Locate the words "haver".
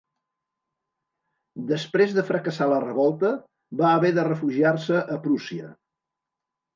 3.99-4.11